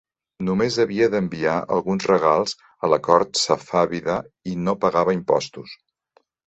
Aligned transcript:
Només 0.45 0.77
havia 0.83 1.09
d'enviar 1.15 1.57
alguns 1.75 2.09
regals 2.13 2.57
a 2.87 2.91
la 2.95 3.01
cort 3.11 3.43
safàvida 3.45 4.19
i 4.55 4.59
no 4.67 4.79
pagava 4.87 5.19
impostos. 5.23 5.81